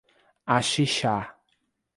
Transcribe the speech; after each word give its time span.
Axixá 0.55 1.17